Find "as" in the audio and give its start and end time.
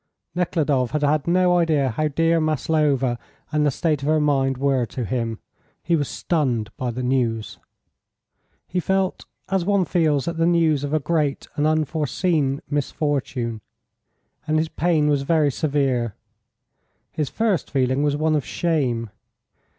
9.49-9.63